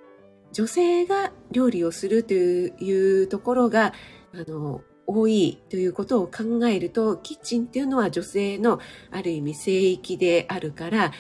[0.53, 3.93] 女性が料理をするというところが、
[4.33, 8.79] あの、多いということを考えると、キッチンっていうのは女性の
[9.11, 11.11] ある意味聖域であるから、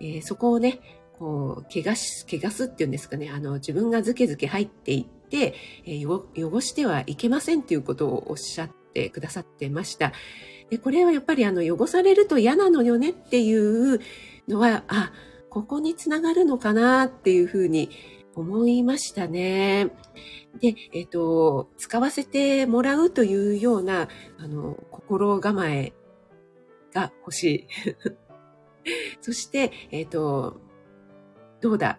[0.00, 0.80] えー、そこをね、
[1.18, 5.54] こう、怪我し、怪我すっていうんですかね、あの、自分がズケズケ入っていって、
[5.84, 10.12] えー、汚してはいけませんっていうことをおっしゃってくださってました。
[10.70, 13.54] で、これはやっぱりあの、汚されると嫌なのよねってい
[13.94, 14.00] う
[14.48, 15.12] のは、あ、
[15.48, 17.88] ここにつながるのかなっていうふうに
[18.36, 19.90] 思いましたね。
[20.60, 25.94] で、えっ、と、使わせてもらうというような、あの、心構え
[26.92, 27.66] が欲しい。
[29.20, 30.60] そして、えっ、と、
[31.60, 31.98] どうだ？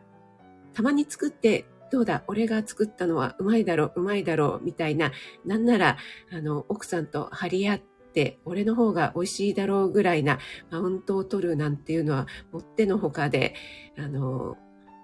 [0.74, 2.24] たまに作って、どうだ？
[2.28, 5.12] 俺が作ったのはうまいだろう、うまいだろう、みたいな、
[5.46, 5.98] なんなら、
[6.32, 7.80] あの、奥さんと張り合っ
[8.14, 10.38] て、俺の方が美味しいだろうぐらいな
[10.70, 13.56] マウントを取るなんていうのはもってのほかで、
[13.98, 14.56] あの、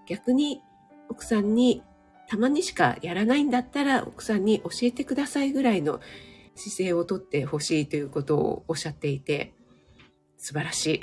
[0.07, 0.61] 逆に
[1.13, 1.83] 奥さんに
[2.27, 5.99] たまにしかやらないんだったら奥さんに教えてくださいぐらいの
[6.55, 9.53] 姿勢をとってほしいということをおっしゃっていて、
[10.37, 11.01] 素晴らしい。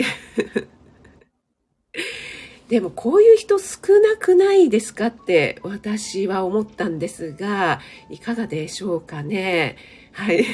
[2.68, 9.76] でもこういう人少なくないですかって私は思ったんですが、いかがでしょうかね。
[10.12, 10.44] はい。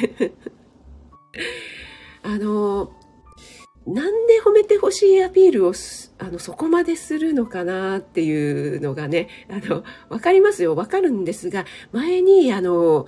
[2.22, 2.92] あの、
[3.86, 5.72] なんで褒めてほしいアピールを
[6.18, 10.74] あのそこまでするのかなっていうのがね、あの、わかりますよ。
[10.74, 13.06] わかるんですが、前にあの、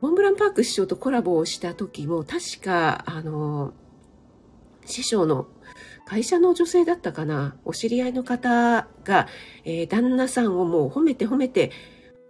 [0.00, 3.74] モンブランパーク師匠とコラボをした時も、確か、あの、
[4.86, 5.46] 師匠の
[6.06, 9.28] 会社の女性だったかな、お知り合いの方が、
[9.64, 11.70] えー、旦那さんをもう褒めて褒めて、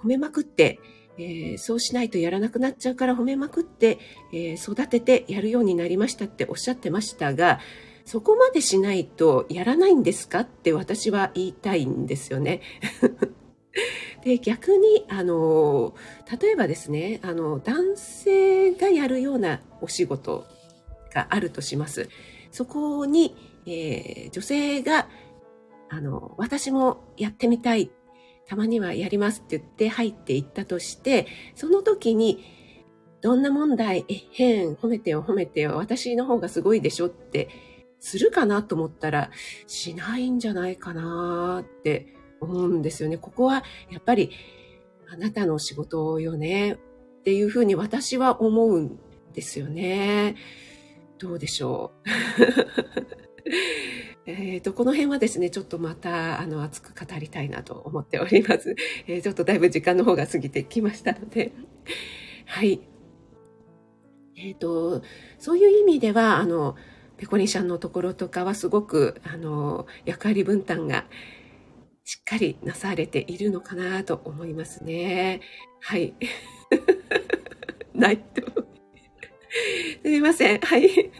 [0.02, 0.80] 褒めまくって、
[1.18, 3.98] えー、そうしないとやらなくなっちゃうから褒めまくって、
[4.33, 7.61] えー、育ててやるようになりましたっておっしゃってましたが、
[8.05, 12.61] そこまでしないとやらないんですかって私は言いたいんですよね。
[14.22, 15.94] で逆にあの
[16.40, 20.46] 例えばですねあの男性がやるようなお仕事
[21.12, 22.09] があるとします。
[22.50, 25.09] そこに、えー、女性が
[25.88, 27.90] あの私もやってみたい
[28.46, 32.44] たまにはやりますって言って入っていったとしてその時に
[33.20, 37.48] どんな問題えへん褒めてよ褒めてよ私の方がすごいでしょって
[38.00, 39.30] するかなと思ったら
[39.66, 43.16] しないんじゃないかなって思うんですよね。
[43.16, 44.30] ここはやっぱり
[45.11, 46.76] あなたの仕事よねっ
[47.24, 48.98] ていうふうに私は思うん
[49.33, 50.37] ですよね。
[51.18, 52.09] どうでしょう？
[54.26, 58.74] えっと、この辺はですね、ちょっとまた、あの、熱く語りたいなと思っております。
[59.06, 61.52] えー、ちょっとだいぶ時間の方が過ぎてきましたので。
[62.46, 62.80] はい。
[64.37, 65.02] えっ、ー、と、
[65.38, 66.74] そういう意味では、あの、
[67.18, 71.04] ペコリシャンのところとかはすごく、あの、役割分担が
[72.04, 75.40] しっかりなされているのかなと思いますね。
[75.80, 76.14] はい。
[77.94, 78.42] ないと。
[80.02, 80.60] すみません。
[80.60, 81.12] はい。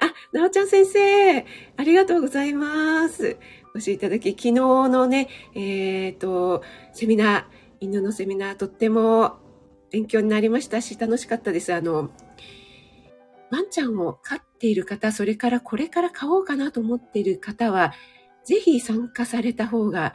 [0.00, 1.44] あ、なおちゃん先生、あ
[1.84, 3.38] りがとうございます。
[3.74, 7.44] お越しいただき、昨日のね、えっ、ー、と、セミナー、
[7.80, 9.38] 犬のセミナー、とっても
[9.90, 11.72] 勉強になりましたし、楽しかったです。
[11.72, 12.10] あの、
[13.50, 17.92] ワンちゃんを飼っている方、それからこれから飼おうかなと思っている方は、
[18.44, 20.12] ぜひ参加された方が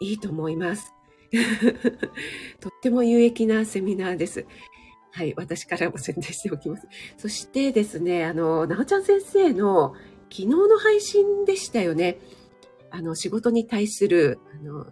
[0.00, 0.92] いいと思います。
[2.60, 4.46] とっても有益なセミナーです。
[5.12, 6.86] はい、私からも宣伝しておきます。
[7.16, 9.94] そしてですね、あの、なおちゃん先生の
[10.30, 12.18] 昨日の配信でしたよね。
[12.90, 14.84] あの、仕事に対する、あの、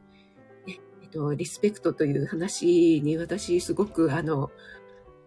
[0.66, 4.50] ね、えっと、リスペクトという話に私すごく、あの、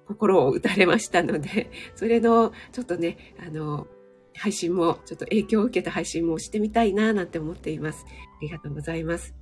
[0.08, 3.88] 心を打たれましたので、それの、ちょっとね、あの、
[4.36, 8.06] 配信も、ちょっと影響を受けた配信もしてみたいな、なんて思っています。
[8.08, 9.41] ありがとうございます。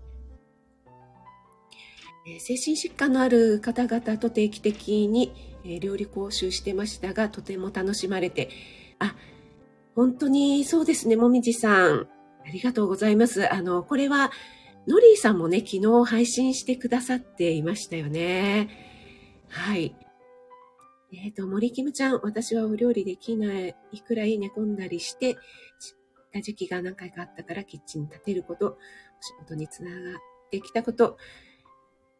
[2.39, 5.33] 精神疾患のある方々と定期的に
[5.81, 8.49] 料理講習してましたが、とても楽しまれて、
[8.99, 9.15] あ、
[9.95, 12.07] 本当にそうですね、もみじさん。
[12.45, 13.51] ありがとうございます。
[13.53, 14.31] あの、これは、
[14.87, 18.69] ノリーさんもね、昨日配信してくださっていましたよね。
[19.49, 19.95] はい。
[21.11, 23.53] えっ、ー、と、森キムちゃん、私はお料理できな
[23.91, 25.37] いくらい寝込んだりして、
[26.31, 28.77] た時期が何回かあったからキッチンに立てること、お
[29.21, 31.17] 仕事につながってきたこと、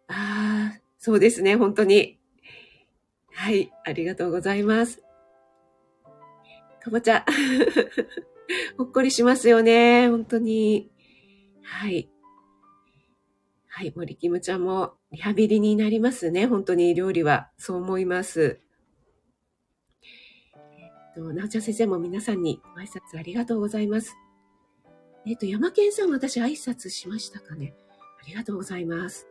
[0.10, 2.19] ああ、そうですね、本当に。
[3.34, 5.02] はい、ありがとうございます。
[6.82, 7.26] かぼちゃ。
[8.78, 10.91] ほっこりしますよね、本当に。
[11.62, 12.10] はい。
[13.67, 17.50] はい、森キムちゃんもリハビリになりますね、本当に料理は。
[17.58, 18.60] そう思います。
[20.04, 20.10] え
[21.12, 24.17] っと、なおちゃん先生も皆さんにご挨拶ありがとうございます。
[25.26, 27.74] えっと、山健さん私挨拶しましたかね
[28.22, 29.29] ありがとうございます。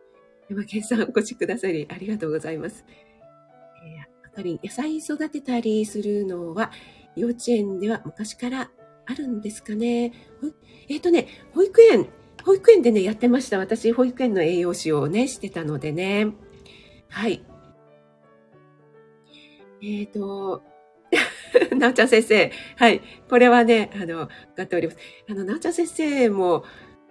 [0.48, 2.84] 山健さんお越しくださりありがとうございます。
[3.84, 6.70] えー、あかりん、野菜育てたりするのは
[7.16, 8.70] 幼稚園では昔から
[9.06, 10.12] あるんですかね？
[10.88, 12.08] えっ、ー、とね、保育園、
[12.44, 13.58] 保育園でね、やってました。
[13.58, 16.28] 私、保育園の栄養士をね、してたのでね。
[17.08, 17.44] はい。
[19.82, 20.62] えっ、ー、と、
[21.76, 22.52] なおちゃん先生。
[22.76, 23.00] はい。
[23.28, 24.98] これはね、あの、がっております。
[25.28, 26.64] あの、なおちゃん先生も、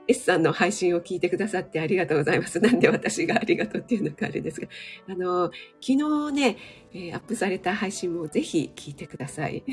[0.08, 2.60] S さんの配信を聞いてくださってありがとうございます。
[2.60, 4.68] なんで私がありがとうっていうのかあれですが、
[5.10, 6.58] あの、昨日ね、
[6.94, 9.64] えー、アップされた配信もぜひ聞いてください。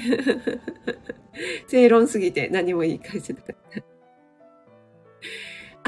[1.69, 3.81] 正論すぎて何も言い返せなかった。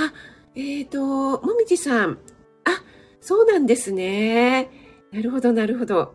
[0.04, 0.12] あ、
[0.54, 2.18] えっ、ー、と、もみじさん。
[2.64, 2.82] あ、
[3.20, 4.70] そうなんですね。
[5.12, 6.14] なるほど、なるほど。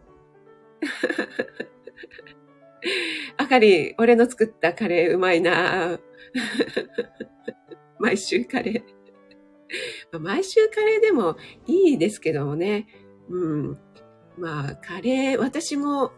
[3.38, 6.00] あかり、俺の作ったカレーうまいな。
[8.02, 10.20] 毎週カレー。
[10.20, 11.38] 毎週カレーでも
[11.68, 12.88] いいですけどもね。
[13.30, 13.78] うん。
[14.38, 16.12] まあ、カレー、私も、あの、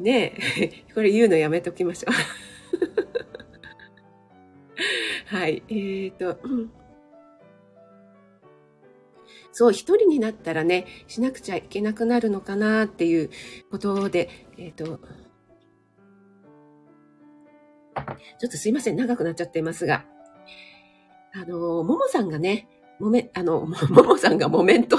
[0.00, 2.14] ねえ、 これ言うのやめときましょう。
[5.26, 5.62] はい。
[5.68, 6.40] えっ、ー、と、
[9.52, 13.30] そう、一人になったらね、しなくちゃいけなくなるのかなっていう
[13.70, 15.00] ことで、えっ、ー、と、
[18.38, 20.04] ちょっとすいません、長くなっちゃってますが、
[21.32, 22.68] あの、ももさんがね、
[23.00, 24.98] もめ、あの、 ももさんがモメント、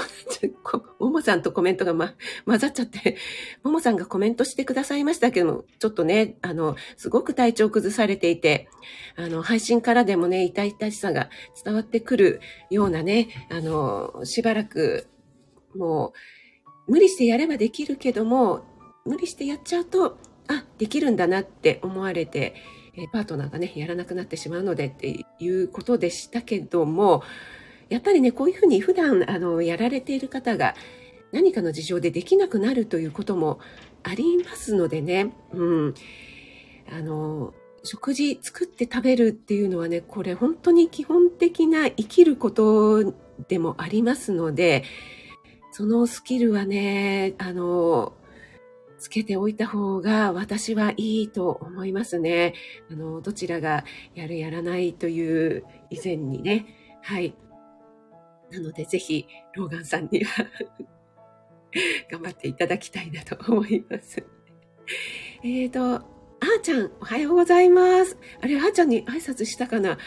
[0.98, 2.14] ももさんとコメントがま、
[2.44, 3.16] 混ざっちゃって、
[3.62, 8.68] ももさんがコメントしてくださいましたけども、ちょっとね、あの、すごく体調崩されていて、
[9.16, 11.30] あの、配信からでもね、痛々しさが
[11.64, 12.40] 伝わってくる
[12.70, 15.06] ようなね、あの、しばらく、
[15.76, 16.12] も
[16.88, 18.64] う、無理してやればできるけども、
[19.04, 20.18] 無理してやっちゃうと、
[20.48, 22.54] あ、できるんだなって思われて、
[22.94, 27.22] えパートナーがね、やらなくなってしまうのでっていうことでしたけども、
[27.88, 30.74] やっぱりね、こういうふうに普段、あの、やられている方が
[31.32, 33.60] 何かの事情でできなくなるということも
[34.02, 35.94] ありますのでね、うん。
[36.90, 43.14] あの、食事作って食べるっていうのはね、これ本当に基本的な生きること
[43.48, 44.84] でもありますので、
[45.72, 48.12] そのスキルはね、あの、
[49.02, 52.54] つけておいた方が私はいいと思いますね。
[52.88, 53.84] あの、どちらが
[54.14, 56.66] やるやらないという以前にね。
[57.02, 57.34] はい。
[58.52, 60.46] なのでぜひ、ローガンさんには
[62.12, 64.24] 頑張っていただきたいなと思います。
[65.42, 68.16] えっ、ー、と、あーちゃん、おはようございます。
[68.40, 69.98] あれ、あーちゃんに挨拶したかな？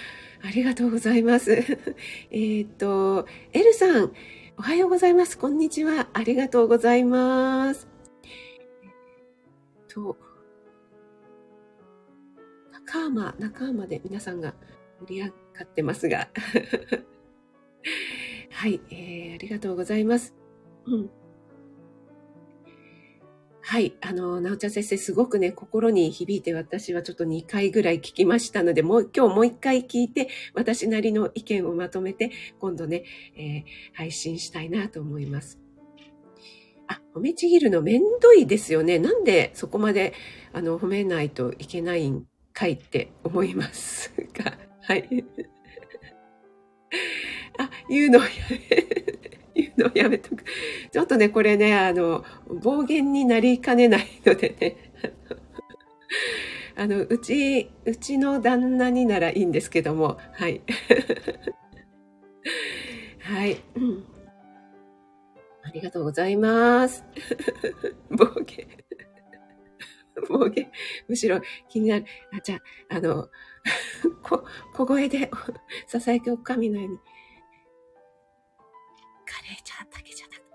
[0.42, 1.54] ありがとうございます。
[2.32, 4.14] えっと、エルさん、
[4.58, 5.38] おはようございます。
[5.38, 6.08] こんにちは。
[6.14, 7.95] ありがとうございます。
[9.96, 10.18] と、
[12.74, 14.54] 仲間、仲間で皆さんが
[15.00, 15.34] 盛り上が
[15.64, 16.30] ってますが。
[18.52, 20.36] はい、えー、ありがとうございます。
[20.86, 21.10] うん。
[23.62, 23.96] はい。
[24.02, 35.65] あの、なおちゃん先生、すごくね、心に響いて私はちょっと2回ぐらい聞きましたので、もう今日もう1回聞いて、私なりの意見をまとめて、今度ね、えー、配信したいなと思います。
[36.88, 39.00] あ、褒めちぎるのめんどいですよね。
[39.00, 40.14] なんでそこまで、
[40.54, 45.08] あの、褒めないといけないんかいって思いますが、 はい。
[47.58, 48.60] あ、言うのやめ、
[49.56, 50.44] 言うのやめとく。
[50.92, 54.76] ちょっとね、これね、あの、暴言になりかねないのでね。
[56.78, 60.62] あの、うち、うちの旦那にならいいんですけども、はい。
[63.20, 63.62] はい。
[63.76, 64.15] うん
[65.76, 67.04] りがとうございます。
[68.10, 68.68] 暴言。
[70.30, 70.72] 暴言。
[71.10, 72.06] むしろ気になる。
[72.32, 72.56] あ、じゃ
[72.90, 73.30] あ、あの、
[74.24, 75.30] こ、小声で、
[75.86, 76.98] ささやきおかみのように、
[79.26, 80.46] カレーちゃんだけじゃなくて、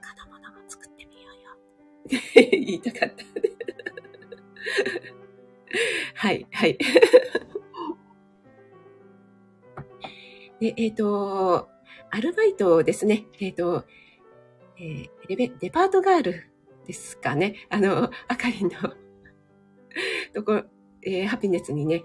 [0.00, 1.56] 他のものも作ってみようよ。
[2.52, 3.24] 言いたかった。
[6.14, 6.78] はい、はい。
[10.60, 11.68] で、えっ、ー、と、
[12.10, 13.26] アルバイトですね。
[13.40, 13.84] えっ、ー、と、
[14.80, 16.44] えー、レベ、デパートガール
[16.86, 17.66] ですかね。
[17.68, 18.70] あの、あかりの
[20.34, 20.62] とこ、
[21.02, 22.02] えー、ハピネスにね、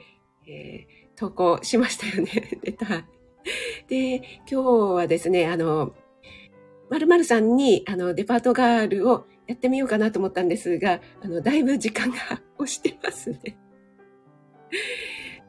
[0.48, 2.60] えー、投稿しましたよね。
[2.64, 3.04] レター。
[3.88, 5.96] で、今日はですね、あの、
[6.90, 12.18] まるまるさんに、あの、デパートガールをやってみようかなと思ったんですが、あの、だいぶ時間が
[12.58, 13.58] 押してますね。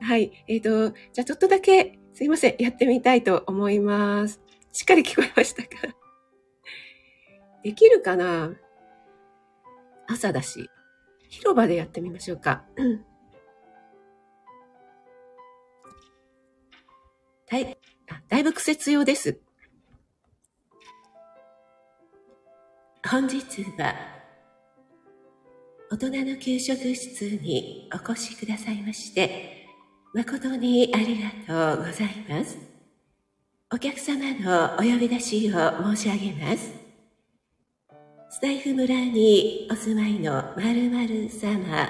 [0.01, 0.45] はい。
[0.49, 4.41] えっ、ー、と、じゃあちょっとだけ、すいません、やってみたいと思います。
[4.73, 6.04] しっかり聞こえましたか？
[7.65, 8.53] できるかな？
[10.07, 10.71] 朝だし。
[11.31, 12.63] 広場でやってみましょうか。
[17.51, 17.79] だい
[18.11, 19.41] あだいぶ苦節用です。
[23.09, 23.95] 本日は、
[25.91, 29.67] 大人の給食室にお越しくださいまして、
[30.13, 32.59] 誠にありがとうございます。
[33.73, 36.84] お客様のお呼び出しを申し上げます。
[38.35, 41.89] スタイフ村にお住まいの〇〇様、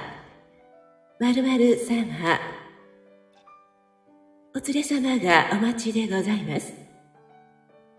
[1.18, 2.38] 〇〇様、
[4.54, 6.74] お連れ様がお待ちでございます。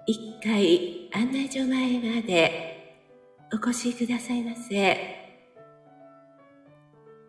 [0.06, 3.02] 一回案内所前まで
[3.52, 4.96] お越しくださいませ。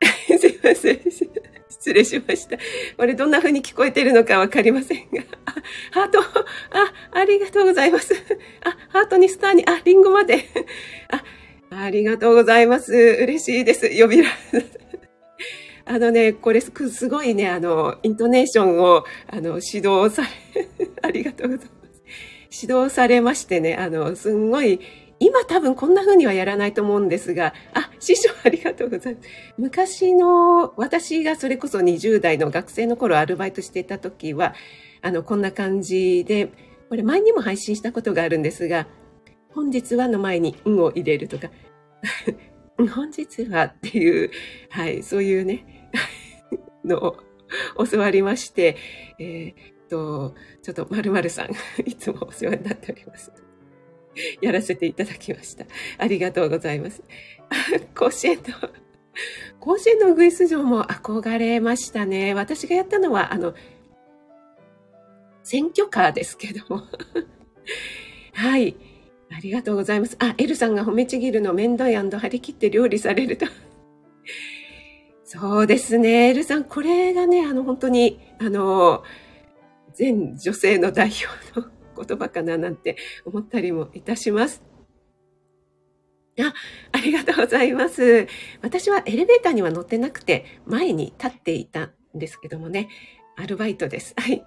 [0.38, 1.45] すいません。
[1.86, 2.56] 失礼しました。
[2.96, 5.22] これどんな風に聞こえてるのかわかりませんが。
[5.44, 5.54] あ、
[5.92, 6.24] ハート、あ、
[7.12, 8.12] ありがとうございます。
[8.64, 10.46] あ、ハートにスターに、あ、リンゴまで。
[11.10, 11.22] あ、
[11.70, 12.92] ありがとうございます。
[12.92, 13.88] 嬉しいです。
[14.00, 14.28] 呼びら。
[15.84, 16.72] あのね、これす
[17.08, 20.68] ごいね、あの、イントネーションを、あの、指導され、
[21.02, 21.86] ありがとうございま
[22.50, 22.66] す。
[22.66, 24.80] 指導されましてね、あの、すんごい
[25.18, 29.28] 今多分こんな風にはやらないと思うんですが、あ、師匠ありがとうございます。
[29.56, 34.54] 昔の私がそれこそ20代の学生の頃アルバイトしていた時は、
[35.02, 36.50] あの、こんな感じで、
[36.88, 38.86] これ前にも配信したことがあるんですが、
[39.50, 41.50] 本日はの前に運を入れるとか、
[42.76, 44.30] 本日はっていう、
[44.68, 45.90] はい、そういうね、
[46.84, 47.16] のを
[47.90, 48.76] 教わりまして、
[49.18, 51.50] えー、っと、ちょっと〇〇さん、
[51.88, 53.32] いつもお世話になっております。
[54.40, 55.66] やらせていただきました。
[55.98, 57.02] ありがとうございます。
[57.94, 58.42] 甲子園の、
[59.60, 62.34] 甲子園のウグイス城も憧れましたね。
[62.34, 63.54] 私がやったのは、あの、
[65.42, 66.82] 選挙カーですけども。
[68.32, 68.76] はい。
[69.30, 70.16] ありがとうございます。
[70.20, 73.46] あ、エルさんが褒めちぎるの面倒い張り切って料理されると。
[75.24, 76.30] そうですね。
[76.30, 79.02] エルさん、これがね、あの、本当に、あの、
[79.94, 84.62] 全女性の代表の言葉かななんて思ったりもいたします。
[86.38, 86.52] あ、
[86.92, 88.26] ありがとうございます。
[88.62, 92.88] 私はエレベーターには乗ってなくて、前に立っていたんですけどもね、
[93.36, 94.14] アルバイトです。
[94.16, 94.44] はい。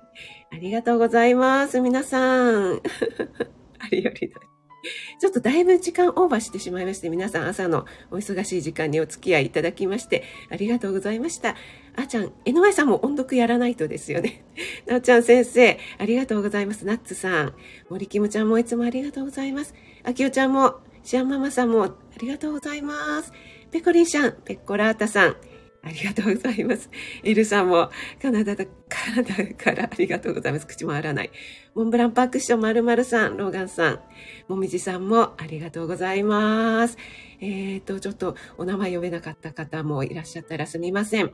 [0.52, 1.80] ありがとうございます。
[1.80, 2.82] 皆さん。
[3.80, 4.40] ありよりだ。
[5.20, 11.56] ちょっとだいぶ時間オーバーしてしまいまして、皆さん朝のお忙しい時間にお付き合いいただきまして、ありがとうございました。
[11.96, 14.44] あーちゃん、NY さんも音読やらないとですよね。
[14.88, 16.86] なおちゃん先生、ありがとうございます。
[16.86, 17.54] ナッツさん。
[17.90, 19.74] 森キムちゃんもいつもありがとうございます。
[20.04, 23.34] あきおちゃんもシアンママさんもありがとうございます。
[23.72, 25.36] ペコリンシャン、ペコラータさん、
[25.82, 26.90] ありがとうございます。
[27.24, 27.90] エルさんも
[28.22, 30.68] カナダだ、カナダからありがとうございます。
[30.68, 31.32] 口もあらない。
[31.74, 34.00] モンブランパーク師匠まるまるさん、ローガンさん、
[34.48, 36.98] もみじさんもありがとうございます。
[37.40, 41.34] えっ、ー、と、ちょっとお名前呼べなかった方もいらっしゃったらすみません。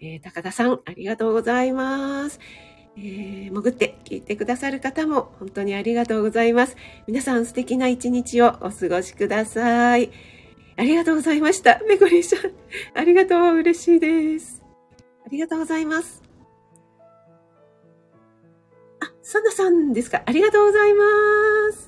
[0.00, 2.40] えー、高田さん、ありがとうございます。
[2.96, 6.76] えー、潜って聞いてくださる方も本当にありがとうございます。
[7.06, 10.37] 皆さん素敵な一日をお過ごしください。
[10.78, 11.80] ありがとうございました。
[11.88, 12.40] めぐりさん、
[12.94, 13.56] ありがとう。
[13.56, 14.62] 嬉しいです。
[15.26, 16.22] ありがとうございます。
[19.00, 20.22] あ、サンナさんですか？
[20.24, 21.04] ありがとうございま
[21.72, 21.87] す。